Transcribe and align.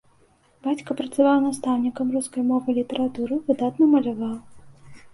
Бацька 0.67 0.97
працаваў 1.01 1.37
настаўнікам 1.47 2.07
рускай 2.17 2.49
мовы 2.51 2.67
і 2.77 2.77
літаратуры, 2.81 3.41
выдатна 3.51 3.83
маляваў. 3.97 4.37